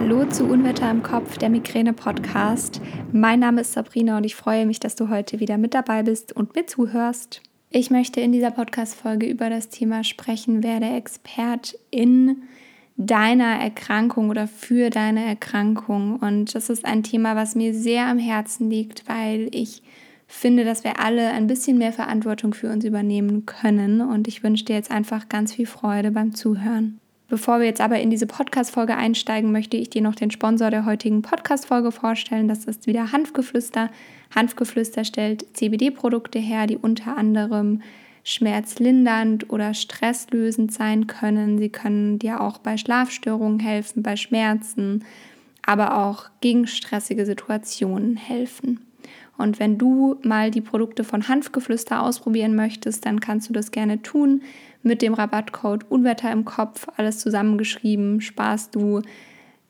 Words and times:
Hallo 0.00 0.26
zu 0.26 0.44
Unwetter 0.44 0.90
im 0.90 1.02
Kopf, 1.02 1.38
der 1.38 1.48
Migräne-Podcast. 1.48 2.80
Mein 3.12 3.40
Name 3.40 3.60
ist 3.60 3.72
Sabrina 3.72 4.16
und 4.16 4.24
ich 4.24 4.34
freue 4.34 4.66
mich, 4.66 4.80
dass 4.80 4.96
du 4.96 5.08
heute 5.08 5.38
wieder 5.38 5.56
mit 5.56 5.72
dabei 5.72 6.02
bist 6.02 6.34
und 6.34 6.54
mir 6.56 6.66
zuhörst. 6.66 7.40
Ich 7.70 7.90
möchte 7.90 8.20
in 8.20 8.32
dieser 8.32 8.50
Podcast-Folge 8.50 9.26
über 9.26 9.50
das 9.50 9.68
Thema 9.68 10.02
sprechen, 10.02 10.62
wer 10.62 10.80
der 10.80 10.96
Expert 10.96 11.78
in 11.90 12.42
deiner 12.96 13.60
Erkrankung 13.60 14.30
oder 14.30 14.48
für 14.48 14.90
deine 14.90 15.24
Erkrankung. 15.24 16.16
Und 16.16 16.54
das 16.54 16.70
ist 16.70 16.84
ein 16.84 17.04
Thema, 17.04 17.36
was 17.36 17.54
mir 17.54 17.72
sehr 17.72 18.06
am 18.06 18.18
Herzen 18.18 18.68
liegt, 18.68 19.08
weil 19.08 19.48
ich 19.52 19.82
finde, 20.26 20.64
dass 20.64 20.82
wir 20.82 20.98
alle 21.00 21.30
ein 21.30 21.46
bisschen 21.46 21.78
mehr 21.78 21.92
Verantwortung 21.92 22.52
für 22.52 22.70
uns 22.70 22.84
übernehmen 22.84 23.46
können. 23.46 24.00
Und 24.00 24.26
ich 24.26 24.42
wünsche 24.42 24.64
dir 24.64 24.74
jetzt 24.74 24.90
einfach 24.90 25.28
ganz 25.28 25.54
viel 25.54 25.66
Freude 25.66 26.10
beim 26.10 26.34
Zuhören. 26.34 27.00
Bevor 27.34 27.58
wir 27.58 27.66
jetzt 27.66 27.80
aber 27.80 27.98
in 27.98 28.10
diese 28.10 28.28
Podcast-Folge 28.28 28.96
einsteigen, 28.96 29.50
möchte 29.50 29.76
ich 29.76 29.90
dir 29.90 30.02
noch 30.02 30.14
den 30.14 30.30
Sponsor 30.30 30.70
der 30.70 30.84
heutigen 30.84 31.20
Podcast-Folge 31.20 31.90
vorstellen. 31.90 32.46
Das 32.46 32.64
ist 32.64 32.86
wieder 32.86 33.10
Hanfgeflüster. 33.10 33.90
Hanfgeflüster 34.32 35.04
stellt 35.04 35.44
CBD-Produkte 35.56 36.38
her, 36.38 36.68
die 36.68 36.76
unter 36.76 37.16
anderem 37.16 37.82
schmerzlindernd 38.22 39.50
oder 39.50 39.74
stresslösend 39.74 40.72
sein 40.72 41.08
können. 41.08 41.58
Sie 41.58 41.70
können 41.70 42.20
dir 42.20 42.40
auch 42.40 42.58
bei 42.58 42.76
Schlafstörungen 42.76 43.58
helfen, 43.58 44.04
bei 44.04 44.14
Schmerzen, 44.14 45.04
aber 45.66 46.06
auch 46.06 46.26
gegen 46.40 46.68
stressige 46.68 47.26
Situationen 47.26 48.16
helfen. 48.16 48.78
Und 49.36 49.58
wenn 49.58 49.78
du 49.78 50.16
mal 50.22 50.50
die 50.50 50.60
Produkte 50.60 51.04
von 51.04 51.28
Hanfgeflüster 51.28 52.02
ausprobieren 52.02 52.54
möchtest, 52.54 53.04
dann 53.04 53.20
kannst 53.20 53.48
du 53.48 53.52
das 53.52 53.70
gerne 53.70 54.02
tun. 54.02 54.42
Mit 54.82 55.02
dem 55.02 55.14
Rabattcode 55.14 55.90
Unwetter 55.90 56.30
im 56.30 56.44
Kopf, 56.44 56.86
alles 56.96 57.18
zusammengeschrieben, 57.18 58.20
sparst 58.20 58.74
du 58.74 59.02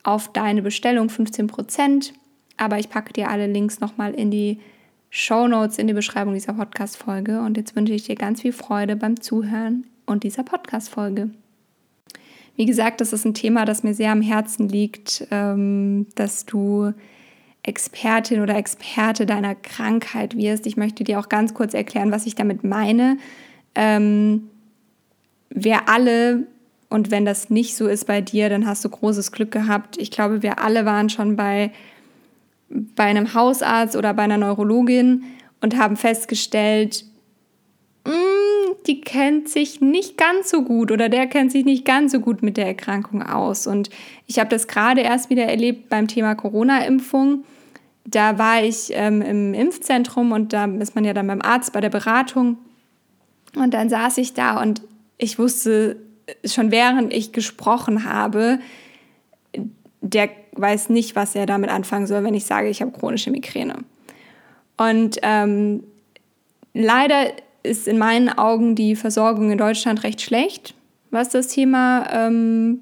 auf 0.03 0.33
deine 0.33 0.63
Bestellung 0.63 1.09
15%. 1.09 2.13
Aber 2.57 2.79
ich 2.79 2.91
packe 2.91 3.13
dir 3.13 3.31
alle 3.31 3.47
Links 3.47 3.81
nochmal 3.81 4.15
in 4.15 4.31
die 4.31 4.61
Show 5.11 5.47
Notes, 5.49 5.79
in 5.79 5.87
die 5.87 5.95
Beschreibung 5.95 6.35
dieser 6.35 6.55
Podcast-Folge. 6.55 7.41
Und 7.41 7.57
jetzt 7.57 7.75
wünsche 7.75 7.95
ich 7.95 8.05
dir 8.05 8.17
ganz 8.17 8.43
viel 8.43 8.53
Freude 8.53 8.97
beim 8.97 9.21
Zuhören 9.21 9.87
und 10.07 10.25
dieser 10.25 10.43
Podcast-Folge. 10.43 11.31
Wie 12.57 12.67
gesagt, 12.67 13.01
das 13.01 13.13
ist 13.13 13.25
ein 13.25 13.35
Thema, 13.35 13.65
das 13.65 13.83
mir 13.83 13.95
sehr 13.95 14.13
am 14.13 14.21
Herzen 14.21 14.69
liegt, 14.69 15.27
ähm, 15.31 16.07
dass 16.15 16.47
du 16.47 16.93
Expertin 17.65 18.43
oder 18.43 18.57
Experte 18.57 19.27
deiner 19.27 19.55
Krankheit 19.55 20.37
wirst. 20.37 20.67
Ich 20.67 20.77
möchte 20.77 21.03
dir 21.03 21.19
auch 21.19 21.29
ganz 21.29 21.55
kurz 21.55 21.75
erklären, 21.75 22.13
was 22.13 22.27
ich 22.27 22.35
damit 22.35 22.63
meine. 22.63 23.17
Ähm, 23.75 24.51
wir 25.49 25.89
alle, 25.89 26.47
und 26.91 27.11
wenn 27.11 27.25
das 27.25 27.49
nicht 27.49 27.75
so 27.75 27.87
ist 27.87 28.07
bei 28.07 28.21
dir, 28.21 28.51
dann 28.51 28.67
hast 28.67 28.85
du 28.85 28.91
großes 28.91 29.33
Glück 29.33 29.51
gehabt. 29.51 29.97
Ich 29.99 30.11
glaube, 30.11 30.43
wir 30.43 30.59
alle 30.59 30.85
waren 30.85 31.09
schon 31.09 31.37
bei, 31.37 31.73
bei 32.69 33.05
einem 33.05 33.33
Hausarzt 33.33 33.97
oder 33.97 34.13
bei 34.13 34.25
einer 34.25 34.39
Neurologin 34.39 35.25
und 35.63 35.79
haben 35.79 35.97
festgestellt, 35.97 37.07
mm, 38.05 38.75
die 38.87 39.01
kennt 39.01 39.49
sich 39.49 39.81
nicht 39.81 40.19
ganz 40.19 40.51
so 40.51 40.65
gut 40.65 40.93
oder 40.93 41.09
der 41.09 41.29
kennt 41.29 41.51
sich 41.51 41.65
nicht 41.65 41.87
ganz 41.87 42.13
so 42.13 42.21
gut 42.21 42.43
mit 42.43 42.59
der 42.59 42.67
Erkrankung 42.67 43.23
aus. 43.23 43.67
Und 43.67 43.89
ich 44.27 44.39
habe 44.39 44.51
das 44.51 44.69
gerade 44.69 45.01
erst 45.01 45.31
wieder 45.31 45.45
erlebt 45.45 45.89
beim 45.89 46.09
Thema 46.09 46.35
Corona-Impfung 46.35 47.45
da 48.05 48.39
war 48.39 48.63
ich 48.63 48.91
ähm, 48.93 49.23
im 49.23 49.55
Impfzentrum 49.55 50.33
und 50.33 50.53
da 50.53 50.67
ist 50.67 50.95
man 50.95 51.05
ja 51.05 51.15
dann 51.15 51.27
beim 51.27 51.43
Arzt 51.43 51.73
bei 51.73 51.81
der 51.81 51.91
Beratung. 51.91 52.59
Und 53.57 53.73
dann 53.73 53.89
saß 53.89 54.19
ich 54.19 54.35
da 54.35 54.61
und 54.61 54.83
ich 55.17 55.39
wusste 55.39 55.97
schon 56.45 56.71
während 56.71 57.13
ich 57.13 57.33
gesprochen 57.33 58.05
habe, 58.05 58.59
der 60.01 60.31
weiß 60.53 60.91
nicht, 60.91 61.17
was 61.17 61.35
er 61.35 61.47
damit 61.47 61.71
anfangen 61.71 62.07
soll, 62.07 62.25
wenn 62.25 62.35
ich 62.35 62.45
sage, 62.45 62.69
ich 62.69 62.81
habe 62.81 62.93
chronische 62.93 63.31
Migräne. 63.31 63.77
Und 64.77 65.19
ähm, 65.23 65.85
leider 66.73 67.33
ist 67.63 67.89
in 67.89 67.99
meinen 67.99 68.29
Augen 68.29 68.75
die 68.75 68.97
Versorgung 68.97 69.51
in 69.51 69.59
Deutschland 69.59 70.03
recht 70.03 70.21
schlecht, 70.21 70.75
was 71.11 71.31
das 71.31 71.49
Thema 71.49 72.07
ähm, 72.13 72.81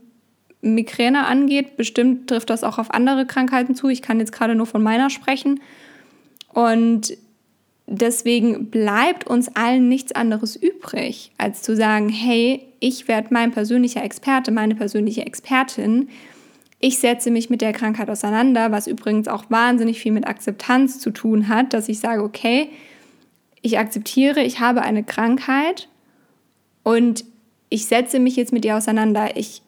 Migräne 0.63 1.27
angeht. 1.27 1.77
Bestimmt 1.77 2.29
trifft 2.29 2.49
das 2.49 2.65
auch 2.65 2.79
auf 2.79 2.93
andere 2.93 3.27
Krankheiten 3.27 3.75
zu. 3.75 3.89
Ich 3.89 4.01
kann 4.01 4.21
jetzt 4.21 4.33
gerade 4.33 4.55
nur 4.55 4.67
von 4.67 4.83
meiner 4.83 5.11
sprechen. 5.11 5.61
Und 6.53 7.17
deswegen 7.87 8.71
bleibt 8.71 9.27
uns 9.27 9.55
allen 9.55 9.89
nichts 9.89 10.13
anderes 10.13 10.57
übrig, 10.57 11.33
als 11.37 11.63
zu 11.63 11.77
sagen, 11.77 12.09
hey, 12.09 12.67
ich 12.81 13.09
werde 13.09 13.29
mein 13.31 13.51
persönlicher 13.51 14.03
Experte, 14.03 14.51
meine 14.53 14.75
persönliche 14.75 15.27
Expertin. 15.27 16.09
Ich 16.79 16.99
setze 16.99 17.31
mich 17.31 17.51
mit 17.51 17.61
der 17.61 17.73
Krankheit 17.73 18.11
auseinander, 18.11 18.73
was 18.73 18.87
übrigens 18.87 19.29
auch 19.29 19.45
wahnsinnig 19.49 20.01
viel 20.01 20.13
mit 20.13 20.27
Akzeptanz 20.27 20.99
zu 20.99 21.11
tun 21.11 21.49
hat, 21.49 21.75
dass 21.75 21.89
ich 21.89 22.01
sage, 22.01 22.23
okay, 22.23 22.71
ich 23.63 23.79
akzeptiere, 23.79 24.43
ich 24.43 24.59
habe 24.59 24.83
eine 24.83 25.05
Krankheit 25.05 25.89
und 26.83 27.25
ich 27.69 27.87
setze 27.87 28.19
mich 28.19 28.37
jetzt 28.37 28.53
mit 28.53 28.65
ihr 28.65 28.77
auseinander. 28.77 29.37
Ich 29.37 29.63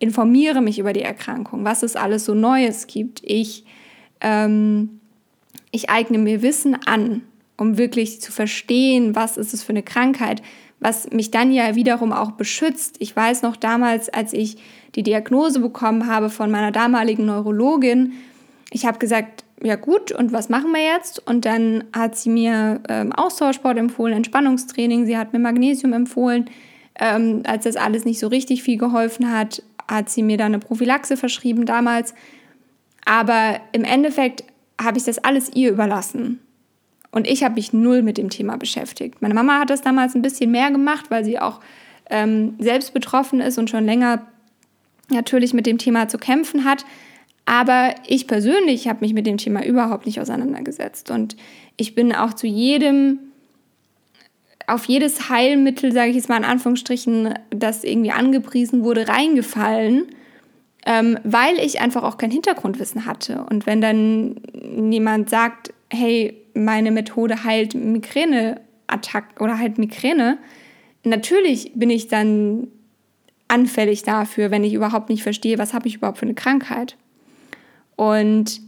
informiere 0.00 0.60
mich 0.60 0.80
über 0.80 0.92
die 0.92 1.02
Erkrankung, 1.02 1.64
was 1.64 1.84
es 1.84 1.94
alles 1.94 2.24
so 2.24 2.34
Neues 2.34 2.88
gibt. 2.88 3.20
Ich, 3.22 3.64
ähm, 4.20 5.00
ich 5.70 5.88
eigne 5.88 6.18
mir 6.18 6.42
Wissen 6.42 6.76
an, 6.86 7.22
um 7.56 7.78
wirklich 7.78 8.20
zu 8.20 8.32
verstehen, 8.32 9.14
was 9.14 9.36
ist 9.36 9.54
es 9.54 9.62
für 9.62 9.70
eine 9.70 9.82
Krankheit, 9.82 10.42
was 10.80 11.10
mich 11.10 11.30
dann 11.30 11.52
ja 11.52 11.76
wiederum 11.76 12.12
auch 12.12 12.32
beschützt. 12.32 12.96
Ich 12.98 13.14
weiß 13.14 13.42
noch 13.42 13.54
damals, 13.54 14.08
als 14.08 14.32
ich 14.32 14.56
die 14.94 15.02
Diagnose 15.02 15.60
bekommen 15.60 16.06
habe 16.06 16.30
von 16.30 16.50
meiner 16.50 16.72
damaligen 16.72 17.26
Neurologin, 17.26 18.14
ich 18.72 18.86
habe 18.86 18.98
gesagt, 18.98 19.44
ja 19.62 19.76
gut, 19.76 20.12
und 20.12 20.32
was 20.32 20.48
machen 20.48 20.72
wir 20.72 20.82
jetzt? 20.82 21.26
Und 21.26 21.44
dann 21.44 21.84
hat 21.92 22.16
sie 22.16 22.30
mir 22.30 22.80
ähm, 22.88 23.12
Austauschsport 23.12 23.76
empfohlen, 23.76 24.16
Entspannungstraining, 24.16 25.06
sie 25.06 25.18
hat 25.18 25.32
mir 25.32 25.38
Magnesium 25.38 25.92
empfohlen. 25.92 26.48
Ähm, 26.98 27.42
als 27.44 27.64
das 27.64 27.76
alles 27.76 28.04
nicht 28.04 28.18
so 28.18 28.28
richtig 28.28 28.62
viel 28.62 28.78
geholfen 28.78 29.32
hat, 29.32 29.62
hat 29.90 30.08
sie 30.08 30.22
mir 30.22 30.36
dann 30.36 30.54
eine 30.54 30.60
Prophylaxe 30.60 31.16
verschrieben 31.16 31.66
damals. 31.66 32.14
Aber 33.04 33.60
im 33.72 33.84
Endeffekt 33.84 34.44
habe 34.80 34.98
ich 34.98 35.04
das 35.04 35.18
alles 35.18 35.50
ihr 35.54 35.70
überlassen. 35.70 36.40
Und 37.10 37.26
ich 37.26 37.42
habe 37.42 37.56
mich 37.56 37.72
null 37.72 38.02
mit 38.02 38.18
dem 38.18 38.30
Thema 38.30 38.56
beschäftigt. 38.56 39.20
Meine 39.20 39.34
Mama 39.34 39.58
hat 39.58 39.70
das 39.70 39.82
damals 39.82 40.14
ein 40.14 40.22
bisschen 40.22 40.50
mehr 40.50 40.70
gemacht, 40.70 41.10
weil 41.10 41.24
sie 41.24 41.38
auch 41.38 41.60
ähm, 42.08 42.54
selbst 42.58 42.94
betroffen 42.94 43.40
ist 43.40 43.58
und 43.58 43.68
schon 43.68 43.84
länger 43.84 44.26
natürlich 45.08 45.52
mit 45.52 45.66
dem 45.66 45.78
Thema 45.78 46.08
zu 46.08 46.18
kämpfen 46.18 46.64
hat. 46.64 46.84
Aber 47.46 47.94
ich 48.06 48.28
persönlich 48.28 48.86
habe 48.86 49.00
mich 49.00 49.12
mit 49.12 49.26
dem 49.26 49.38
Thema 49.38 49.64
überhaupt 49.64 50.06
nicht 50.06 50.20
auseinandergesetzt. 50.20 51.10
Und 51.10 51.36
ich 51.76 51.96
bin 51.96 52.14
auch 52.14 52.34
zu 52.34 52.46
jedem 52.46 53.18
auf 54.70 54.86
jedes 54.86 55.28
Heilmittel, 55.28 55.92
sage 55.92 56.10
ich 56.10 56.16
jetzt 56.16 56.28
mal 56.28 56.36
in 56.36 56.44
Anführungsstrichen, 56.44 57.34
das 57.50 57.84
irgendwie 57.84 58.12
angepriesen 58.12 58.84
wurde, 58.84 59.08
reingefallen, 59.08 60.06
ähm, 60.86 61.18
weil 61.24 61.58
ich 61.58 61.80
einfach 61.80 62.02
auch 62.02 62.16
kein 62.16 62.30
Hintergrundwissen 62.30 63.06
hatte. 63.06 63.44
Und 63.50 63.66
wenn 63.66 63.80
dann 63.80 64.36
jemand 64.90 65.28
sagt, 65.28 65.72
hey, 65.90 66.36
meine 66.54 66.90
Methode 66.90 67.44
heilt 67.44 67.74
Migräneattack 67.74 69.40
oder 69.40 69.58
heilt 69.58 69.78
Migräne, 69.78 70.38
natürlich 71.04 71.72
bin 71.74 71.90
ich 71.90 72.08
dann 72.08 72.68
anfällig 73.48 74.04
dafür, 74.04 74.50
wenn 74.50 74.64
ich 74.64 74.74
überhaupt 74.74 75.10
nicht 75.10 75.22
verstehe, 75.22 75.58
was 75.58 75.74
habe 75.74 75.88
ich 75.88 75.96
überhaupt 75.96 76.18
für 76.18 76.26
eine 76.26 76.34
Krankheit. 76.34 76.96
Und 77.96 78.60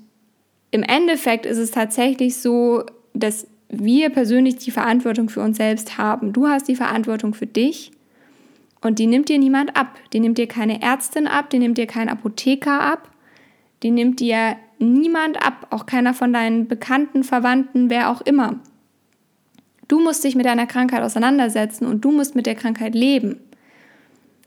im 0.73 0.83
Endeffekt 0.83 1.47
ist 1.47 1.59
es 1.59 1.71
tatsächlich 1.71 2.37
so, 2.37 2.85
dass 3.15 3.47
wir 3.73 4.11
persönlich 4.11 4.57
die 4.57 4.71
Verantwortung 4.71 5.31
für 5.31 5.41
uns 5.41 5.57
selbst 5.57 5.97
haben. 5.99 6.33
Du 6.33 6.47
hast 6.47 6.69
die 6.69 6.77
Verantwortung 6.77 7.35
für 7.35 7.47
dich 7.47 7.91
und 8.83 8.99
die 8.99 9.07
nimmt 9.07 9.31
dir 9.31 9.39
niemand 9.39 9.77
ab. 9.77 9.99
Die 10.13 10.21
nimmt 10.21 10.37
dir 10.37 10.47
keine 10.47 10.83
Ärztin 10.83 11.27
ab, 11.27 11.49
die 11.51 11.59
nimmt 11.59 11.79
dir 11.79 11.87
kein 11.87 12.11
Apotheker 12.11 12.81
ab, 12.81 13.11
die 13.83 13.91
nimmt 13.91 14.21
dir 14.21 14.57
niemand 14.79 15.45
ab, 15.45 15.69
auch 15.71 15.87
keiner 15.87 16.13
von 16.13 16.33
deinen 16.33 16.69
Bekannten, 16.69 17.25
Verwandten, 17.25 17.89
wer 17.89 18.11
auch 18.11 18.21
immer. 18.21 18.61
Du 19.89 20.01
musst 20.01 20.23
dich 20.23 20.35
mit 20.37 20.47
deiner 20.47 20.67
Krankheit 20.67 21.03
auseinandersetzen 21.03 21.87
und 21.87 22.05
du 22.05 22.13
musst 22.13 22.35
mit 22.35 22.47
der 22.47 22.55
Krankheit 22.55 22.95
leben. 22.95 23.41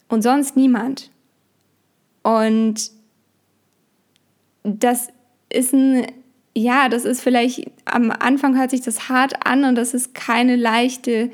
Und 0.08 0.22
sonst 0.22 0.56
niemand. 0.56 1.10
Und 2.22 2.92
das 4.64 5.08
ist 5.50 5.74
ein 5.74 6.06
ja, 6.56 6.88
das 6.88 7.04
ist 7.04 7.22
vielleicht, 7.22 7.70
am 7.84 8.12
Anfang 8.12 8.58
hört 8.58 8.72
sich 8.72 8.82
das 8.82 9.10
hart 9.10 9.46
an 9.46 9.66
und 9.66 9.76
das 9.76 9.94
ist 9.94 10.16
keine 10.16 10.56
leichte, 10.56 11.30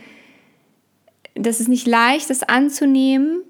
das 1.35 1.59
ist 1.59 1.67
nicht 1.67 1.87
leicht, 1.87 2.29
das 2.29 2.43
anzunehmen 2.43 3.41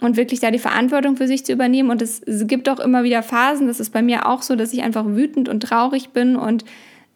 und 0.00 0.16
wirklich 0.16 0.40
da 0.40 0.52
die 0.52 0.60
Verantwortung 0.60 1.16
für 1.16 1.26
sich 1.26 1.44
zu 1.44 1.52
übernehmen. 1.52 1.90
Und 1.90 2.00
es, 2.00 2.22
gibt 2.46 2.68
auch 2.68 2.78
immer 2.78 3.02
wieder 3.02 3.22
Phasen, 3.24 3.66
das 3.66 3.80
ist 3.80 3.90
bei 3.90 4.02
mir 4.02 4.26
auch 4.26 4.42
so, 4.42 4.54
dass 4.54 4.72
ich 4.72 4.82
einfach 4.82 5.04
wütend 5.04 5.48
und 5.48 5.60
traurig 5.64 6.10
bin 6.10 6.36
und 6.36 6.64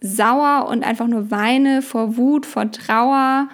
sauer 0.00 0.66
und 0.68 0.82
einfach 0.82 1.06
nur 1.06 1.30
weine 1.30 1.80
vor 1.80 2.16
Wut, 2.16 2.46
vor 2.46 2.70
Trauer, 2.72 3.48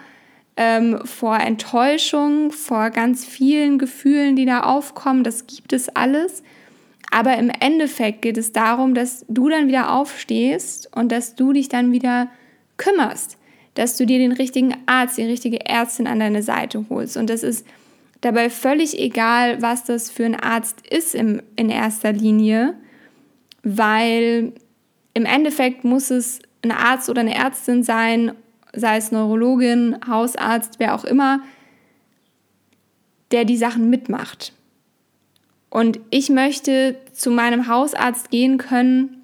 ähm, 0.57 1.01
vor 1.05 1.37
Enttäuschung, 1.39 2.51
vor 2.51 2.91
ganz 2.91 3.27
vielen 3.27 3.79
Gefühlen, 3.79 4.37
die 4.37 4.47
da 4.47 4.61
aufkommen. 4.61 5.23
Das 5.23 5.47
gibt 5.47 5.75
es 5.75 5.91
alles. 5.91 6.43
Aber 7.11 7.37
im 7.37 7.51
Endeffekt 7.61 8.23
geht 8.23 8.37
es 8.37 8.53
darum, 8.53 8.95
dass 8.95 9.25
du 9.29 9.49
dann 9.49 9.69
wieder 9.69 9.93
aufstehst 9.93 10.91
und 10.95 11.13
dass 11.13 11.35
du 11.35 11.53
dich 11.53 11.69
dann 11.69 11.93
wieder 11.93 12.29
kümmerst, 12.77 13.39
dass 13.75 13.97
du 13.97 14.07
dir 14.07 14.19
den 14.19 14.33
richtigen 14.33 14.75
Arzt, 14.87 15.19
die 15.19 15.23
richtige 15.23 15.65
Ärztin 15.67 16.07
an 16.07 16.21
deine 16.21 16.43
Seite 16.43 16.85
holst. 16.91 17.17
Und 17.17 17.31
das 17.31 17.43
ist 17.43 17.67
dabei 18.21 18.51
völlig 18.51 18.99
egal, 18.99 19.63
was 19.63 19.85
das 19.85 20.11
für 20.11 20.25
ein 20.25 20.39
Arzt 20.39 20.87
ist 20.87 21.15
im, 21.15 21.43
in 21.55 21.71
erster 21.71 22.13
Linie, 22.13 22.75
weil 23.63 24.53
im 25.15 25.25
Endeffekt 25.25 25.85
muss 25.85 26.11
es 26.11 26.41
ein 26.63 26.73
Arzt 26.73 27.09
oder 27.09 27.21
eine 27.21 27.35
Ärztin 27.35 27.83
sein, 27.83 28.33
sei 28.73 28.97
es 28.97 29.13
Neurologin, 29.13 29.97
Hausarzt, 30.07 30.79
wer 30.79 30.95
auch 30.95 31.05
immer, 31.05 31.41
der 33.31 33.45
die 33.45 33.57
Sachen 33.57 33.91
mitmacht. 33.91 34.53
Und 35.71 36.01
ich 36.11 36.29
möchte 36.31 36.97
zu 37.13 37.31
meinem 37.31 37.69
Hausarzt 37.69 38.31
gehen 38.31 38.59
können 38.59 39.23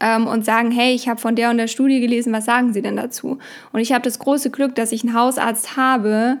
ähm, 0.00 0.26
und 0.26 0.44
sagen, 0.44 0.70
hey, 0.70 0.94
ich 0.94 1.08
habe 1.08 1.20
von 1.20 1.36
der 1.36 1.50
und 1.50 1.58
der 1.58 1.68
Studie 1.68 2.00
gelesen, 2.00 2.32
was 2.32 2.44
sagen 2.44 2.72
Sie 2.72 2.82
denn 2.82 2.96
dazu? 2.96 3.38
Und 3.72 3.80
ich 3.80 3.92
habe 3.92 4.02
das 4.02 4.18
große 4.18 4.50
Glück, 4.50 4.74
dass 4.74 4.92
ich 4.92 5.04
einen 5.04 5.14
Hausarzt 5.14 5.76
habe, 5.76 6.38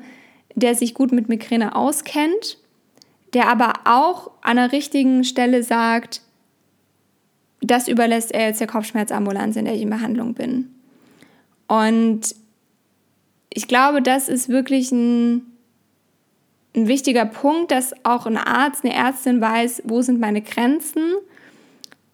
der 0.54 0.74
sich 0.74 0.94
gut 0.94 1.12
mit 1.12 1.28
Migräne 1.28 1.74
auskennt, 1.74 2.58
der 3.34 3.48
aber 3.48 3.74
auch 3.84 4.30
an 4.42 4.56
der 4.56 4.72
richtigen 4.72 5.24
Stelle 5.24 5.62
sagt, 5.62 6.22
das 7.60 7.88
überlässt 7.88 8.32
er 8.32 8.48
jetzt 8.48 8.60
der 8.60 8.66
Kopfschmerzambulanz, 8.66 9.56
in 9.56 9.64
der 9.64 9.74
ich 9.74 9.82
in 9.82 9.90
Behandlung 9.90 10.34
bin. 10.34 10.74
Und 11.68 12.34
ich 13.48 13.68
glaube, 13.68 14.02
das 14.02 14.28
ist 14.28 14.48
wirklich 14.48 14.90
ein, 14.92 15.51
ein 16.74 16.88
wichtiger 16.88 17.26
Punkt, 17.26 17.70
dass 17.70 17.92
auch 18.04 18.26
ein 18.26 18.36
Arzt, 18.36 18.84
eine 18.84 18.94
Ärztin 18.94 19.40
weiß, 19.40 19.82
wo 19.84 20.02
sind 20.02 20.20
meine 20.20 20.42
Grenzen 20.42 21.14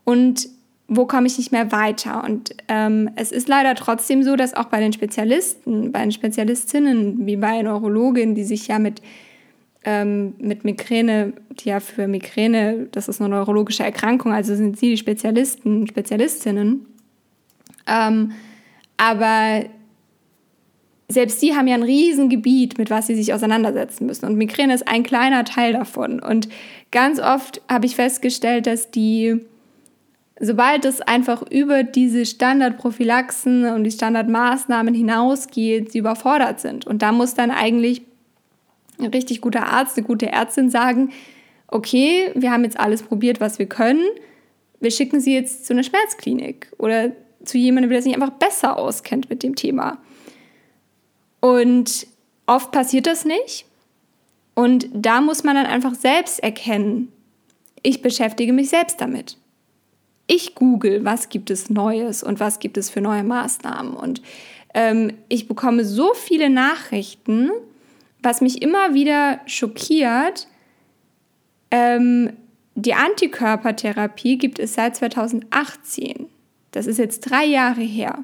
und 0.05 0.49
wo 0.89 1.05
komme 1.05 1.27
ich 1.27 1.37
nicht 1.37 1.53
mehr 1.53 1.71
weiter. 1.71 2.25
Und 2.25 2.57
ähm, 2.69 3.11
es 3.15 3.31
ist 3.31 3.47
leider 3.47 3.75
trotzdem 3.75 4.23
so, 4.23 4.37
dass 4.37 4.55
auch 4.55 4.65
bei 4.65 4.81
den 4.81 4.93
Spezialisten, 4.93 5.93
bei 5.93 6.01
den 6.01 6.13
Spezialistinnen, 6.13 7.27
wie 7.27 7.37
bei 7.37 7.61
Neurologinnen, 7.61 8.35
die 8.35 8.45
sich 8.45 8.69
ja 8.69 8.79
mit, 8.79 9.03
ähm, 9.85 10.35
mit 10.39 10.65
Migräne, 10.65 11.35
die 11.51 11.69
ja 11.69 11.81
für 11.81 12.09
Migräne, 12.09 12.89
das 12.91 13.09
ist 13.09 13.21
eine 13.21 13.29
neurologische 13.29 13.85
Erkrankung, 13.85 14.33
also 14.33 14.57
sind 14.57 14.79
sie 14.79 14.91
die 14.91 14.97
Spezialisten, 14.97 15.87
Spezialistinnen. 15.87 16.87
Ähm, 17.87 18.33
aber 18.97 19.67
selbst 21.11 21.41
die 21.41 21.55
haben 21.55 21.67
ja 21.67 21.75
ein 21.75 21.83
Riesengebiet, 21.83 22.77
mit 22.77 22.91
was 22.91 23.07
sie 23.07 23.15
sich 23.15 23.33
auseinandersetzen 23.33 24.07
müssen. 24.07 24.27
Und 24.27 24.37
Migräne 24.37 24.75
ist 24.75 24.87
ein 24.87 25.03
kleiner 25.03 25.45
Teil 25.45 25.73
davon. 25.73 26.21
Und 26.21 26.49
ganz 26.91 27.19
oft 27.19 27.63
habe 27.69 27.87
ich 27.87 27.97
festgestellt, 27.97 28.67
dass 28.67 28.91
die 28.91 29.41
sobald 30.41 30.85
es 30.85 31.01
einfach 31.01 31.43
über 31.51 31.83
diese 31.83 32.25
Standardprophylaxen 32.25 33.67
und 33.67 33.85
die 33.85 33.91
Standardmaßnahmen 33.91 34.95
hinausgeht, 34.95 35.93
sie 35.93 35.99
überfordert 35.99 36.61
sind. 36.61 36.87
Und 36.87 37.03
da 37.03 37.13
muss 37.13 37.35
dann 37.35 37.51
eigentlich 37.51 38.03
ein 39.01 39.07
richtig 39.07 39.41
guter 39.41 39.67
Arzt, 39.67 39.97
eine 39.97 40.07
gute 40.07 40.31
Ärztin 40.31 40.71
sagen, 40.71 41.11
okay, 41.69 42.31
wir 42.35 42.53
haben 42.53 42.65
jetzt 42.65 42.79
alles 42.79 43.03
probiert, 43.03 43.41
was 43.41 43.59
wir 43.59 43.67
können. 43.67 44.05
Wir 44.81 44.91
schicken 44.91 45.21
sie 45.21 45.35
jetzt 45.35 45.67
zu 45.67 45.73
einer 45.73 45.83
Schmerzklinik 45.83 46.69
oder 46.79 47.11
zu 47.45 47.59
jemandem, 47.59 47.91
der 47.91 48.03
sich 48.03 48.15
einfach 48.15 48.31
besser 48.31 48.77
auskennt 48.77 49.31
mit 49.31 49.43
dem 49.43 49.57
Thema. 49.57 49.99
Und 51.41 52.07
oft 52.47 52.73
passiert 52.73 53.07
das 53.07 53.25
nicht. 53.25 53.67
Und 54.55 54.89
da 54.93 55.21
muss 55.21 55.45
man 55.45 55.55
dann 55.55 55.67
einfach 55.67 55.95
selbst 55.95 56.43
erkennen, 56.43 57.13
ich 57.83 58.03
beschäftige 58.03 58.53
mich 58.53 58.71
selbst 58.71 59.01
damit 59.01 59.37
ich 60.29 60.55
google, 60.55 61.05
was 61.05 61.31
gibt 61.31 61.51
es 61.51 61.71
Neues 61.71 62.23
und 62.23 62.39
was 62.39 62.61
gibt 62.61 62.77
es 62.77 62.91
für 62.91 63.01
neue 63.01 63.25
Maßnahmen. 63.25 63.95
Und 63.95 64.23
ähm, 64.75 65.15
ich 65.29 65.49
bekomme 65.49 65.85
so 65.85 66.15
viele 66.15 66.51
Nachrichten, 66.51 67.51
was 68.23 68.41
mich 68.41 68.63
immer 68.63 68.95
wieder 68.95 69.41
schockiert. 69.47 70.47
Ähm, 71.71 72.35
die 72.75 72.95
Antikörpertherapie 72.95 74.37
gibt 74.37 74.59
es 74.59 74.75
seit 74.75 74.97
2018. 74.97 76.27
Das 76.71 76.87
ist 76.87 76.99
jetzt 76.99 77.21
drei 77.21 77.47
Jahre 77.47 77.81
her. 77.81 78.23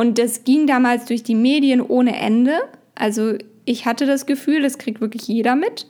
Und 0.00 0.16
das 0.16 0.44
ging 0.44 0.66
damals 0.66 1.04
durch 1.04 1.24
die 1.24 1.34
Medien 1.34 1.82
ohne 1.82 2.16
Ende. 2.16 2.58
Also 2.94 3.34
ich 3.66 3.84
hatte 3.84 4.06
das 4.06 4.24
Gefühl, 4.24 4.62
das 4.62 4.78
kriegt 4.78 5.02
wirklich 5.02 5.28
jeder 5.28 5.56
mit. 5.56 5.86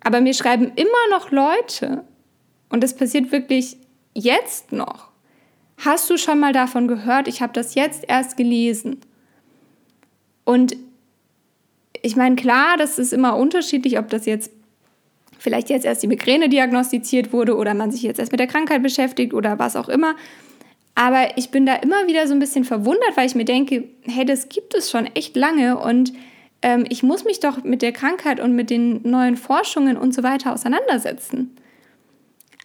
Aber 0.00 0.20
mir 0.20 0.34
schreiben 0.34 0.72
immer 0.74 1.16
noch 1.16 1.30
Leute, 1.30 2.02
und 2.70 2.82
das 2.82 2.96
passiert 2.96 3.30
wirklich 3.30 3.76
jetzt 4.14 4.72
noch. 4.72 5.10
Hast 5.76 6.10
du 6.10 6.16
schon 6.16 6.40
mal 6.40 6.52
davon 6.52 6.88
gehört? 6.88 7.28
Ich 7.28 7.40
habe 7.40 7.52
das 7.52 7.76
jetzt 7.76 8.02
erst 8.08 8.36
gelesen. 8.36 8.96
Und 10.44 10.74
ich 12.02 12.16
meine, 12.16 12.34
klar, 12.34 12.78
das 12.78 12.98
ist 12.98 13.12
immer 13.12 13.36
unterschiedlich, 13.36 14.00
ob 14.00 14.08
das 14.08 14.26
jetzt 14.26 14.50
vielleicht 15.38 15.70
jetzt 15.70 15.86
erst 15.86 16.02
die 16.02 16.08
Migräne 16.08 16.48
diagnostiziert 16.48 17.32
wurde 17.32 17.56
oder 17.56 17.74
man 17.74 17.92
sich 17.92 18.02
jetzt 18.02 18.18
erst 18.18 18.32
mit 18.32 18.40
der 18.40 18.48
Krankheit 18.48 18.82
beschäftigt 18.82 19.32
oder 19.34 19.60
was 19.60 19.76
auch 19.76 19.88
immer. 19.88 20.16
Aber 20.94 21.36
ich 21.36 21.50
bin 21.50 21.66
da 21.66 21.76
immer 21.76 22.06
wieder 22.06 22.26
so 22.26 22.34
ein 22.34 22.40
bisschen 22.40 22.64
verwundert, 22.64 23.16
weil 23.16 23.26
ich 23.26 23.34
mir 23.34 23.44
denke, 23.44 23.84
hey, 24.02 24.24
das 24.24 24.48
gibt 24.48 24.74
es 24.74 24.90
schon 24.90 25.06
echt 25.06 25.36
lange 25.36 25.78
und 25.78 26.12
ähm, 26.62 26.84
ich 26.88 27.02
muss 27.02 27.24
mich 27.24 27.40
doch 27.40 27.64
mit 27.64 27.82
der 27.82 27.92
Krankheit 27.92 28.40
und 28.40 28.54
mit 28.54 28.70
den 28.70 29.00
neuen 29.02 29.36
Forschungen 29.36 29.96
und 29.96 30.14
so 30.14 30.22
weiter 30.22 30.52
auseinandersetzen. 30.52 31.56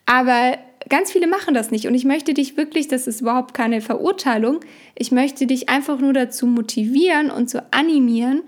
Aber 0.06 0.58
ganz 0.90 1.12
viele 1.12 1.28
machen 1.28 1.54
das 1.54 1.72
nicht. 1.72 1.88
Und 1.88 1.96
ich 1.96 2.06
möchte 2.06 2.34
dich 2.34 2.58
wirklich, 2.58 2.88
das 2.88 3.08
ist 3.08 3.22
überhaupt 3.22 3.54
keine 3.54 3.82
Verurteilung, 3.82 4.60
ich 4.96 5.12
möchte 5.12 5.48
dich 5.48 5.70
einfach 5.70 6.00
nur 6.00 6.14
dazu 6.14 6.48
motivieren 6.48 7.32
und 7.32 7.50
zu 7.50 7.66
animieren, 7.72 8.44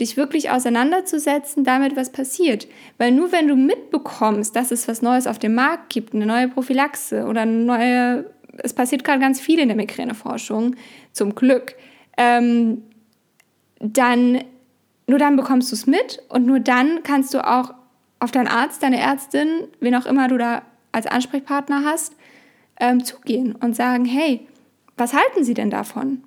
dich 0.00 0.16
wirklich 0.16 0.50
auseinanderzusetzen 0.50 1.64
damit, 1.64 1.96
was 1.96 2.10
passiert. 2.10 2.66
Weil 2.98 3.12
nur 3.12 3.32
wenn 3.32 3.48
du 3.48 3.56
mitbekommst, 3.56 4.54
dass 4.56 4.70
es 4.70 4.88
was 4.88 5.02
Neues 5.02 5.26
auf 5.26 5.38
dem 5.38 5.54
Markt 5.54 5.92
gibt, 5.92 6.14
eine 6.14 6.26
neue 6.26 6.48
Prophylaxe 6.48 7.26
oder 7.26 7.42
eine 7.42 7.52
neue, 7.52 8.30
es 8.58 8.74
passiert 8.74 9.04
gerade 9.04 9.20
ganz 9.20 9.40
viel 9.40 9.58
in 9.58 9.68
der 9.68 9.76
Migräneforschung, 9.76 10.76
zum 11.12 11.34
Glück, 11.34 11.74
ähm, 12.16 12.82
dann, 13.80 14.44
nur 15.06 15.18
dann 15.18 15.36
bekommst 15.36 15.70
du 15.72 15.76
es 15.76 15.86
mit 15.86 16.22
und 16.28 16.46
nur 16.46 16.60
dann 16.60 17.02
kannst 17.02 17.34
du 17.34 17.46
auch 17.46 17.74
auf 18.20 18.30
deinen 18.30 18.48
Arzt, 18.48 18.82
deine 18.82 19.00
Ärztin, 19.00 19.48
wen 19.80 19.94
auch 19.94 20.06
immer 20.06 20.28
du 20.28 20.38
da 20.38 20.62
als 20.92 21.06
Ansprechpartner 21.06 21.82
hast, 21.84 22.14
ähm, 22.78 23.04
zugehen 23.04 23.54
und 23.56 23.74
sagen, 23.74 24.04
hey, 24.04 24.46
was 24.96 25.14
halten 25.14 25.44
Sie 25.44 25.54
denn 25.54 25.70
davon? 25.70 26.22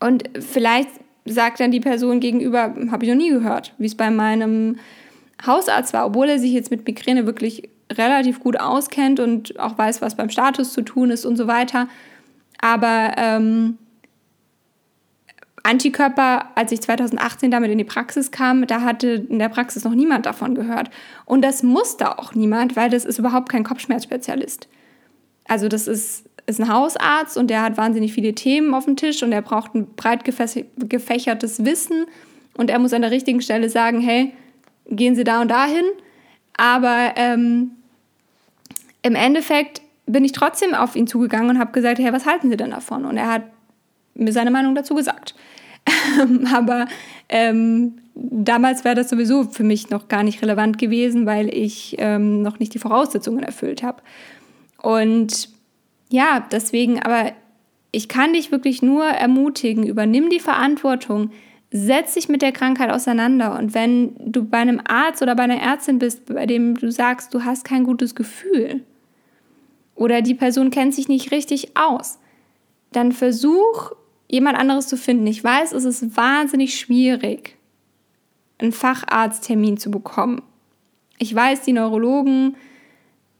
Und 0.00 0.28
vielleicht 0.38 0.90
sagt 1.24 1.60
dann 1.60 1.70
die 1.70 1.80
Person 1.80 2.20
gegenüber, 2.20 2.74
habe 2.90 3.04
ich 3.04 3.10
noch 3.10 3.16
nie 3.16 3.30
gehört, 3.30 3.74
wie 3.78 3.86
es 3.86 3.96
bei 3.96 4.10
meinem 4.10 4.76
Hausarzt 5.44 5.92
war, 5.92 6.06
obwohl 6.06 6.28
er 6.28 6.38
sich 6.38 6.52
jetzt 6.52 6.70
mit 6.70 6.86
Migräne 6.86 7.26
wirklich 7.26 7.68
relativ 7.92 8.40
gut 8.40 8.58
auskennt 8.58 9.20
und 9.20 9.58
auch 9.58 9.78
weiß, 9.78 10.02
was 10.02 10.16
beim 10.16 10.30
Status 10.30 10.72
zu 10.72 10.82
tun 10.82 11.10
ist 11.10 11.24
und 11.24 11.36
so 11.36 11.46
weiter. 11.46 11.88
Aber 12.60 13.12
ähm, 13.16 13.78
Antikörper, 15.62 16.46
als 16.54 16.72
ich 16.72 16.80
2018 16.80 17.50
damit 17.50 17.70
in 17.70 17.78
die 17.78 17.84
Praxis 17.84 18.30
kam, 18.30 18.66
da 18.66 18.82
hatte 18.82 19.26
in 19.28 19.38
der 19.38 19.48
Praxis 19.48 19.84
noch 19.84 19.94
niemand 19.94 20.26
davon 20.26 20.54
gehört. 20.54 20.90
Und 21.24 21.42
das 21.42 21.62
musste 21.62 22.18
auch 22.18 22.34
niemand, 22.34 22.76
weil 22.76 22.90
das 22.90 23.04
ist 23.04 23.18
überhaupt 23.18 23.48
kein 23.48 23.64
Kopfschmerzspezialist. 23.64 24.68
Also 25.46 25.68
das 25.68 25.88
ist, 25.88 26.24
ist 26.46 26.60
ein 26.60 26.72
Hausarzt 26.72 27.36
und 27.36 27.48
der 27.48 27.62
hat 27.62 27.76
wahnsinnig 27.76 28.12
viele 28.12 28.34
Themen 28.34 28.74
auf 28.74 28.84
dem 28.84 28.96
Tisch 28.96 29.22
und 29.22 29.32
er 29.32 29.42
braucht 29.42 29.74
ein 29.74 29.94
breit 29.94 30.24
gefächertes 30.24 31.64
Wissen 31.64 32.06
und 32.56 32.70
er 32.70 32.78
muss 32.78 32.92
an 32.92 33.02
der 33.02 33.10
richtigen 33.10 33.40
Stelle 33.40 33.68
sagen, 33.68 34.00
hey, 34.00 34.32
gehen 34.88 35.16
Sie 35.16 35.24
da 35.24 35.40
und 35.40 35.48
dahin. 35.48 35.84
Aber 36.56 37.12
ähm, 37.16 37.72
im 39.02 39.14
Endeffekt 39.14 39.82
bin 40.06 40.24
ich 40.24 40.32
trotzdem 40.32 40.74
auf 40.74 40.96
ihn 40.96 41.06
zugegangen 41.06 41.50
und 41.50 41.58
habe 41.58 41.72
gesagt, 41.72 41.98
hey, 41.98 42.12
was 42.12 42.26
halten 42.26 42.50
Sie 42.50 42.56
denn 42.56 42.70
davon? 42.70 43.04
Und 43.04 43.16
er 43.16 43.30
hat 43.30 43.42
mir 44.14 44.32
seine 44.32 44.50
Meinung 44.50 44.74
dazu 44.74 44.94
gesagt. 44.94 45.34
Aber 46.52 46.86
ähm, 47.28 47.98
damals 48.14 48.84
wäre 48.84 48.94
das 48.94 49.10
sowieso 49.10 49.44
für 49.44 49.64
mich 49.64 49.90
noch 49.90 50.08
gar 50.08 50.22
nicht 50.22 50.42
relevant 50.42 50.78
gewesen, 50.78 51.26
weil 51.26 51.54
ich 51.54 51.96
ähm, 51.98 52.42
noch 52.42 52.58
nicht 52.58 52.74
die 52.74 52.78
Voraussetzungen 52.78 53.42
erfüllt 53.42 53.82
habe. 53.82 54.02
Und 54.82 55.50
ja, 56.10 56.46
deswegen, 56.50 57.00
aber 57.02 57.32
ich 57.90 58.08
kann 58.08 58.32
dich 58.32 58.50
wirklich 58.50 58.82
nur 58.82 59.04
ermutigen, 59.04 59.86
übernimm 59.86 60.30
die 60.30 60.40
Verantwortung, 60.40 61.30
setz 61.70 62.14
dich 62.14 62.28
mit 62.28 62.42
der 62.42 62.52
Krankheit 62.52 62.90
auseinander. 62.90 63.58
Und 63.58 63.74
wenn 63.74 64.14
du 64.18 64.44
bei 64.44 64.58
einem 64.58 64.80
Arzt 64.86 65.22
oder 65.22 65.34
bei 65.34 65.42
einer 65.42 65.60
Ärztin 65.60 65.98
bist, 65.98 66.26
bei 66.26 66.46
dem 66.46 66.74
du 66.74 66.90
sagst, 66.90 67.34
du 67.34 67.44
hast 67.44 67.64
kein 67.64 67.84
gutes 67.84 68.14
Gefühl 68.14 68.84
oder 69.94 70.22
die 70.22 70.34
Person 70.34 70.70
kennt 70.70 70.94
sich 70.94 71.08
nicht 71.08 71.30
richtig 71.30 71.76
aus, 71.76 72.18
dann 72.92 73.12
versuch 73.12 73.92
jemand 74.28 74.58
anderes 74.58 74.88
zu 74.88 74.96
finden. 74.96 75.26
Ich 75.26 75.42
weiß, 75.42 75.72
es 75.72 75.84
ist 75.84 76.16
wahnsinnig 76.16 76.78
schwierig, 76.78 77.56
einen 78.58 78.72
Facharzttermin 78.72 79.76
zu 79.76 79.90
bekommen. 79.90 80.42
Ich 81.18 81.34
weiß, 81.34 81.62
die 81.62 81.72
Neurologen 81.72 82.56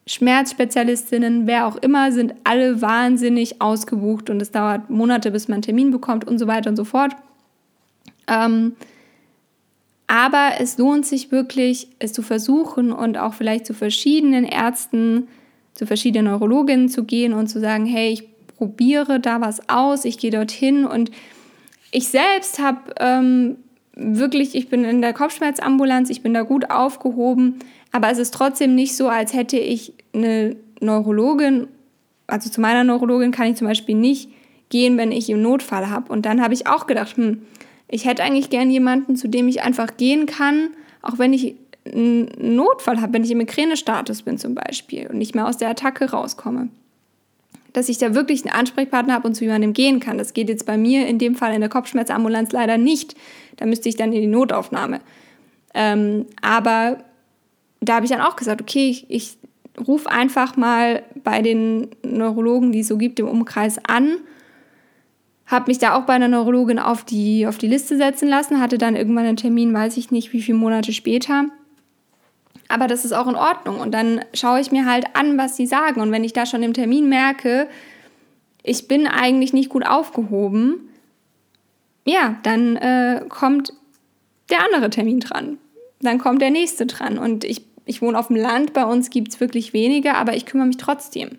Schmerzspezialistinnen, 0.06 1.46
wer 1.46 1.66
auch 1.66 1.76
immer, 1.76 2.12
sind 2.12 2.34
alle 2.44 2.80
wahnsinnig 2.80 3.60
ausgebucht 3.60 4.30
und 4.30 4.40
es 4.40 4.50
dauert 4.50 4.88
Monate, 4.88 5.30
bis 5.30 5.48
man 5.48 5.56
einen 5.56 5.62
Termin 5.62 5.90
bekommt 5.90 6.26
und 6.26 6.38
so 6.38 6.46
weiter 6.46 6.70
und 6.70 6.76
so 6.76 6.84
fort. 6.84 7.14
Ähm, 8.28 8.76
aber 10.06 10.52
es 10.58 10.78
lohnt 10.78 11.06
sich 11.06 11.30
wirklich, 11.30 11.88
es 11.98 12.12
zu 12.12 12.22
versuchen 12.22 12.92
und 12.92 13.18
auch 13.18 13.34
vielleicht 13.34 13.66
zu 13.66 13.74
verschiedenen 13.74 14.44
Ärzten, 14.44 15.28
zu 15.74 15.86
verschiedenen 15.86 16.32
Neurologinnen 16.32 16.88
zu 16.88 17.04
gehen 17.04 17.32
und 17.32 17.48
zu 17.48 17.60
sagen, 17.60 17.84
hey, 17.86 18.10
ich 18.10 18.24
probiere 18.56 19.20
da 19.20 19.40
was 19.40 19.68
aus, 19.68 20.04
ich 20.04 20.18
gehe 20.18 20.30
dorthin 20.30 20.84
und 20.84 21.10
ich 21.92 22.08
selbst 22.08 22.58
habe 22.58 22.94
ähm, 22.98 23.56
wirklich, 23.94 24.54
ich 24.54 24.68
bin 24.68 24.84
in 24.84 25.02
der 25.02 25.12
Kopfschmerzambulanz, 25.12 26.10
ich 26.10 26.22
bin 26.22 26.34
da 26.34 26.42
gut 26.42 26.70
aufgehoben, 26.70 27.58
aber 27.92 28.10
es 28.10 28.18
ist 28.18 28.34
trotzdem 28.34 28.74
nicht 28.74 28.96
so, 28.96 29.08
als 29.08 29.34
hätte 29.34 29.58
ich 29.58 29.92
eine 30.14 30.56
Neurologin, 30.80 31.68
also 32.26 32.50
zu 32.50 32.60
meiner 32.60 32.84
Neurologin 32.84 33.30
kann 33.30 33.48
ich 33.48 33.56
zum 33.56 33.66
Beispiel 33.66 33.94
nicht 33.94 34.30
gehen, 34.68 34.98
wenn 34.98 35.12
ich 35.12 35.32
einen 35.32 35.42
Notfall 35.42 35.88
habe. 35.88 36.12
Und 36.12 36.26
dann 36.26 36.42
habe 36.42 36.54
ich 36.54 36.66
auch 36.66 36.86
gedacht, 36.86 37.16
hm, 37.16 37.42
ich 37.88 38.04
hätte 38.04 38.22
eigentlich 38.22 38.50
gern 38.50 38.70
jemanden, 38.70 39.16
zu 39.16 39.28
dem 39.28 39.48
ich 39.48 39.62
einfach 39.62 39.96
gehen 39.96 40.26
kann, 40.26 40.70
auch 41.02 41.18
wenn 41.18 41.32
ich 41.32 41.56
einen 41.86 42.30
Notfall 42.38 43.00
habe, 43.00 43.14
wenn 43.14 43.24
ich 43.24 43.30
im 43.30 43.38
Migränestatus 43.38 44.22
bin 44.22 44.36
zum 44.36 44.54
Beispiel 44.54 45.06
und 45.06 45.16
nicht 45.16 45.34
mehr 45.34 45.46
aus 45.46 45.56
der 45.56 45.70
Attacke 45.70 46.10
rauskomme. 46.10 46.68
Dass 47.72 47.88
ich 47.88 47.98
da 47.98 48.14
wirklich 48.14 48.44
einen 48.44 48.54
Ansprechpartner 48.54 49.14
habe 49.14 49.28
und 49.28 49.34
zu 49.34 49.44
jemandem 49.44 49.72
gehen 49.72 50.00
kann. 50.00 50.18
Das 50.18 50.34
geht 50.34 50.48
jetzt 50.48 50.66
bei 50.66 50.76
mir 50.76 51.06
in 51.06 51.18
dem 51.18 51.34
Fall 51.34 51.54
in 51.54 51.60
der 51.60 51.70
Kopfschmerzambulanz 51.70 52.52
leider 52.52 52.76
nicht. 52.76 53.14
Da 53.56 53.66
müsste 53.66 53.88
ich 53.88 53.96
dann 53.96 54.12
in 54.12 54.20
die 54.20 54.26
Notaufnahme. 54.26 55.00
Ähm, 55.74 56.26
aber 56.42 56.98
da 57.80 57.96
habe 57.96 58.04
ich 58.04 58.10
dann 58.10 58.20
auch 58.20 58.36
gesagt, 58.36 58.60
okay, 58.60 58.88
ich, 58.88 59.06
ich 59.08 59.38
rufe 59.86 60.10
einfach 60.10 60.56
mal 60.56 61.02
bei 61.22 61.40
den 61.40 61.88
Neurologen, 62.02 62.72
die 62.72 62.80
es 62.80 62.88
so 62.88 62.98
gibt, 62.98 63.20
im 63.20 63.28
Umkreis 63.28 63.78
an 63.86 64.18
habe 65.48 65.70
mich 65.70 65.78
da 65.78 65.94
auch 65.96 66.02
bei 66.02 66.12
einer 66.12 66.28
Neurologin 66.28 66.78
auf 66.78 67.04
die, 67.04 67.46
auf 67.46 67.56
die 67.56 67.66
Liste 67.66 67.96
setzen 67.96 68.28
lassen, 68.28 68.60
hatte 68.60 68.76
dann 68.76 68.96
irgendwann 68.96 69.24
einen 69.24 69.38
Termin, 69.38 69.72
weiß 69.72 69.96
ich 69.96 70.10
nicht, 70.10 70.32
wie 70.32 70.42
viele 70.42 70.58
Monate 70.58 70.92
später. 70.92 71.46
Aber 72.68 72.86
das 72.86 73.06
ist 73.06 73.12
auch 73.12 73.26
in 73.26 73.34
Ordnung. 73.34 73.80
Und 73.80 73.92
dann 73.92 74.20
schaue 74.34 74.60
ich 74.60 74.70
mir 74.70 74.84
halt 74.84 75.06
an, 75.16 75.38
was 75.38 75.56
sie 75.56 75.66
sagen. 75.66 76.02
Und 76.02 76.12
wenn 76.12 76.22
ich 76.22 76.34
da 76.34 76.44
schon 76.44 76.62
im 76.62 76.74
Termin 76.74 77.08
merke, 77.08 77.66
ich 78.62 78.88
bin 78.88 79.06
eigentlich 79.06 79.54
nicht 79.54 79.70
gut 79.70 79.86
aufgehoben, 79.86 80.90
ja, 82.04 82.36
dann 82.42 82.76
äh, 82.76 83.22
kommt 83.30 83.72
der 84.50 84.64
andere 84.64 84.90
Termin 84.90 85.20
dran. 85.20 85.56
Dann 86.02 86.18
kommt 86.18 86.42
der 86.42 86.50
nächste 86.50 86.84
dran. 86.84 87.18
Und 87.18 87.44
ich, 87.44 87.62
ich 87.86 88.02
wohne 88.02 88.18
auf 88.18 88.26
dem 88.26 88.36
Land, 88.36 88.74
bei 88.74 88.84
uns 88.84 89.08
gibt 89.08 89.32
es 89.32 89.40
wirklich 89.40 89.72
weniger, 89.72 90.16
aber 90.16 90.36
ich 90.36 90.44
kümmere 90.44 90.66
mich 90.66 90.76
trotzdem. 90.76 91.38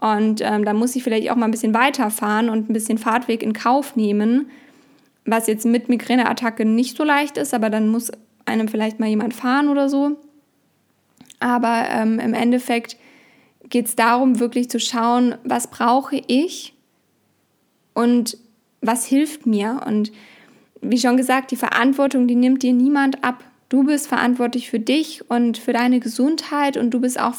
Und 0.00 0.40
ähm, 0.42 0.64
da 0.64 0.72
muss 0.72 0.94
ich 0.96 1.02
vielleicht 1.02 1.30
auch 1.30 1.36
mal 1.36 1.46
ein 1.46 1.50
bisschen 1.50 1.74
weiterfahren 1.74 2.48
und 2.48 2.70
ein 2.70 2.72
bisschen 2.72 2.98
Fahrtweg 2.98 3.42
in 3.42 3.52
Kauf 3.52 3.96
nehmen, 3.96 4.50
was 5.24 5.46
jetzt 5.46 5.66
mit 5.66 5.88
Migräneattacke 5.88 6.64
nicht 6.64 6.96
so 6.96 7.04
leicht 7.04 7.36
ist, 7.36 7.52
aber 7.52 7.68
dann 7.68 7.88
muss 7.88 8.12
einem 8.44 8.68
vielleicht 8.68 9.00
mal 9.00 9.08
jemand 9.08 9.34
fahren 9.34 9.68
oder 9.68 9.88
so. 9.88 10.16
Aber 11.40 11.86
ähm, 11.90 12.18
im 12.18 12.34
Endeffekt 12.34 12.96
geht 13.68 13.86
es 13.86 13.96
darum, 13.96 14.40
wirklich 14.40 14.70
zu 14.70 14.80
schauen, 14.80 15.34
was 15.44 15.68
brauche 15.68 16.20
ich 16.26 16.74
und 17.94 18.38
was 18.80 19.04
hilft 19.04 19.46
mir. 19.46 19.80
Und 19.86 20.12
wie 20.80 20.98
schon 20.98 21.16
gesagt, 21.16 21.50
die 21.50 21.56
Verantwortung, 21.56 22.26
die 22.26 22.36
nimmt 22.36 22.62
dir 22.62 22.72
niemand 22.72 23.24
ab. 23.24 23.44
Du 23.68 23.84
bist 23.84 24.06
verantwortlich 24.06 24.70
für 24.70 24.80
dich 24.80 25.28
und 25.28 25.58
für 25.58 25.72
deine 25.72 26.00
Gesundheit 26.00 26.76
und 26.76 26.90
du 26.90 27.00
bist 27.00 27.20
auch 27.20 27.34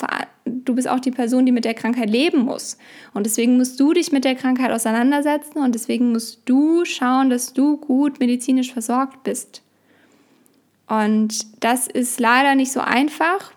du 0.65 0.75
bist 0.75 0.87
auch 0.87 0.99
die 0.99 1.11
Person, 1.11 1.45
die 1.45 1.51
mit 1.51 1.65
der 1.65 1.73
Krankheit 1.73 2.09
leben 2.09 2.39
muss. 2.39 2.77
Und 3.13 3.25
deswegen 3.25 3.57
musst 3.57 3.79
du 3.79 3.93
dich 3.93 4.11
mit 4.11 4.25
der 4.25 4.35
Krankheit 4.35 4.71
auseinandersetzen 4.71 5.59
und 5.59 5.75
deswegen 5.75 6.11
musst 6.11 6.41
du 6.45 6.85
schauen, 6.85 7.29
dass 7.29 7.53
du 7.53 7.77
gut 7.77 8.19
medizinisch 8.19 8.73
versorgt 8.73 9.23
bist. 9.23 9.61
Und 10.87 11.63
das 11.63 11.87
ist 11.87 12.19
leider 12.19 12.55
nicht 12.55 12.71
so 12.71 12.79
einfach, 12.79 13.51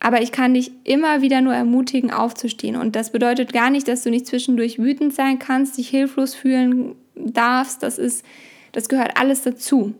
aber 0.00 0.22
ich 0.22 0.32
kann 0.32 0.54
dich 0.54 0.72
immer 0.84 1.20
wieder 1.20 1.42
nur 1.42 1.54
ermutigen, 1.54 2.10
aufzustehen. 2.10 2.76
Und 2.76 2.96
das 2.96 3.12
bedeutet 3.12 3.52
gar 3.52 3.70
nicht, 3.70 3.86
dass 3.86 4.02
du 4.02 4.10
nicht 4.10 4.26
zwischendurch 4.26 4.78
wütend 4.78 5.14
sein 5.14 5.38
kannst, 5.38 5.76
dich 5.76 5.88
hilflos 5.88 6.34
fühlen 6.34 6.94
darfst. 7.14 7.82
Das 7.82 7.98
ist, 7.98 8.24
das 8.72 8.88
gehört 8.88 9.18
alles 9.18 9.42
dazu. 9.42 9.94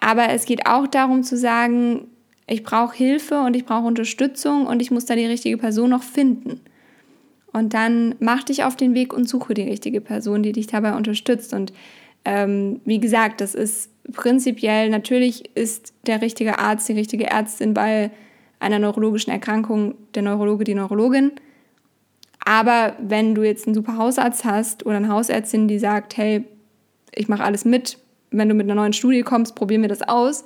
Aber 0.00 0.30
es 0.30 0.46
geht 0.46 0.66
auch 0.66 0.86
darum 0.86 1.22
zu 1.22 1.36
sagen, 1.36 2.08
ich 2.50 2.64
brauche 2.64 2.96
Hilfe 2.96 3.40
und 3.40 3.54
ich 3.54 3.64
brauche 3.64 3.86
Unterstützung 3.86 4.66
und 4.66 4.82
ich 4.82 4.90
muss 4.90 5.04
da 5.04 5.14
die 5.14 5.26
richtige 5.26 5.56
Person 5.56 5.90
noch 5.90 6.02
finden. 6.02 6.60
Und 7.52 7.74
dann 7.74 8.16
mach 8.18 8.42
dich 8.42 8.64
auf 8.64 8.76
den 8.76 8.92
Weg 8.94 9.12
und 9.12 9.28
suche 9.28 9.54
die 9.54 9.62
richtige 9.62 10.00
Person, 10.00 10.42
die 10.42 10.52
dich 10.52 10.66
dabei 10.66 10.96
unterstützt. 10.96 11.54
Und 11.54 11.72
ähm, 12.24 12.80
wie 12.84 12.98
gesagt, 12.98 13.40
das 13.40 13.54
ist 13.54 13.90
prinzipiell, 14.12 14.90
natürlich 14.90 15.56
ist 15.56 15.94
der 16.06 16.22
richtige 16.22 16.58
Arzt, 16.58 16.88
die 16.88 16.94
richtige 16.94 17.28
Ärztin 17.28 17.72
bei 17.72 18.10
einer 18.58 18.80
neurologischen 18.80 19.32
Erkrankung 19.32 19.94
der 20.14 20.22
Neurologe, 20.22 20.64
die 20.64 20.74
Neurologin. 20.74 21.32
Aber 22.44 22.96
wenn 23.00 23.36
du 23.36 23.44
jetzt 23.44 23.66
einen 23.66 23.74
super 23.74 23.96
Hausarzt 23.96 24.44
hast 24.44 24.84
oder 24.86 24.96
eine 24.96 25.08
Hausärztin, 25.08 25.68
die 25.68 25.78
sagt, 25.78 26.16
hey, 26.16 26.44
ich 27.14 27.28
mache 27.28 27.44
alles 27.44 27.64
mit, 27.64 27.98
wenn 28.32 28.48
du 28.48 28.56
mit 28.56 28.66
einer 28.66 28.74
neuen 28.74 28.92
Studie 28.92 29.22
kommst, 29.22 29.54
probieren 29.54 29.82
wir 29.82 29.88
das 29.88 30.02
aus, 30.02 30.44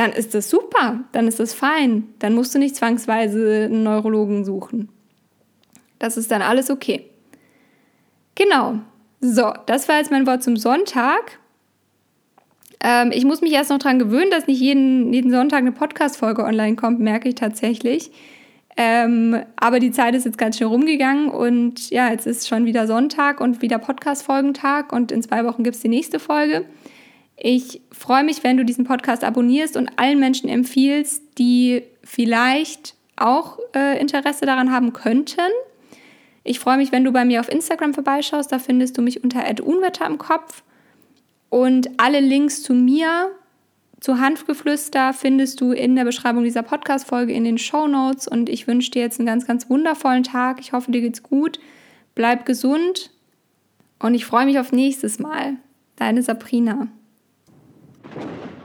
dann 0.00 0.12
ist 0.12 0.32
das 0.32 0.48
super, 0.48 1.04
dann 1.12 1.28
ist 1.28 1.40
das 1.40 1.52
fein. 1.52 2.04
Dann 2.20 2.34
musst 2.34 2.54
du 2.54 2.58
nicht 2.58 2.74
zwangsweise 2.74 3.64
einen 3.66 3.82
Neurologen 3.82 4.46
suchen. 4.46 4.88
Das 5.98 6.16
ist 6.16 6.30
dann 6.30 6.40
alles 6.40 6.70
okay. 6.70 7.04
Genau. 8.34 8.78
So, 9.20 9.52
das 9.66 9.90
war 9.90 9.98
jetzt 9.98 10.10
mein 10.10 10.26
Wort 10.26 10.42
zum 10.42 10.56
Sonntag. 10.56 11.38
Ähm, 12.82 13.12
ich 13.12 13.26
muss 13.26 13.42
mich 13.42 13.52
erst 13.52 13.68
noch 13.68 13.76
daran 13.76 13.98
gewöhnen, 13.98 14.30
dass 14.30 14.46
nicht 14.46 14.58
jeden, 14.58 15.12
jeden 15.12 15.30
Sonntag 15.30 15.58
eine 15.58 15.72
Podcast-Folge 15.72 16.44
online 16.44 16.76
kommt, 16.76 17.00
merke 17.00 17.28
ich 17.28 17.34
tatsächlich. 17.34 18.10
Ähm, 18.78 19.42
aber 19.56 19.80
die 19.80 19.90
Zeit 19.90 20.14
ist 20.14 20.24
jetzt 20.24 20.38
ganz 20.38 20.56
schön 20.56 20.68
rumgegangen 20.68 21.28
und 21.28 21.90
ja, 21.90 22.10
jetzt 22.10 22.26
ist 22.26 22.48
schon 22.48 22.64
wieder 22.64 22.86
Sonntag 22.86 23.42
und 23.42 23.60
wieder 23.60 23.78
Podcast-Folgentag 23.78 24.94
und 24.94 25.12
in 25.12 25.22
zwei 25.22 25.44
Wochen 25.44 25.62
gibt 25.62 25.76
es 25.76 25.82
die 25.82 25.88
nächste 25.88 26.18
Folge. 26.18 26.64
Ich 27.42 27.80
freue 27.90 28.22
mich, 28.22 28.44
wenn 28.44 28.58
du 28.58 28.66
diesen 28.66 28.84
Podcast 28.84 29.24
abonnierst 29.24 29.78
und 29.78 29.98
allen 29.98 30.20
Menschen 30.20 30.50
empfiehlst, 30.50 31.22
die 31.38 31.82
vielleicht 32.04 32.94
auch 33.16 33.58
äh, 33.74 33.98
Interesse 33.98 34.44
daran 34.44 34.70
haben 34.70 34.92
könnten. 34.92 35.40
Ich 36.44 36.60
freue 36.60 36.76
mich, 36.76 36.92
wenn 36.92 37.02
du 37.02 37.12
bei 37.12 37.24
mir 37.24 37.40
auf 37.40 37.50
Instagram 37.50 37.94
vorbeischaust. 37.94 38.52
Da 38.52 38.58
findest 38.58 38.98
du 38.98 39.02
mich 39.02 39.24
unter 39.24 39.42
Unwetter 39.64 40.06
im 40.06 40.18
Kopf. 40.18 40.62
Und 41.48 41.88
alle 41.96 42.20
Links 42.20 42.62
zu 42.62 42.74
mir, 42.74 43.30
zu 44.00 44.18
Hanfgeflüster, 44.20 45.14
findest 45.14 45.62
du 45.62 45.72
in 45.72 45.96
der 45.96 46.04
Beschreibung 46.04 46.44
dieser 46.44 46.62
Podcast-Folge 46.62 47.32
in 47.32 47.44
den 47.44 47.56
Show 47.56 47.86
Notes. 47.86 48.28
Und 48.28 48.50
ich 48.50 48.66
wünsche 48.66 48.90
dir 48.90 49.00
jetzt 49.00 49.18
einen 49.18 49.26
ganz, 49.26 49.46
ganz 49.46 49.70
wundervollen 49.70 50.24
Tag. 50.24 50.60
Ich 50.60 50.74
hoffe, 50.74 50.92
dir 50.92 51.00
geht's 51.00 51.22
gut. 51.22 51.58
Bleib 52.14 52.44
gesund. 52.44 53.10
Und 53.98 54.14
ich 54.14 54.26
freue 54.26 54.44
mich 54.44 54.58
auf 54.58 54.72
nächstes 54.72 55.18
Mal. 55.18 55.56
Deine 55.96 56.22
Sabrina. 56.22 56.88
Thank 58.14 58.32
you. 58.44 58.59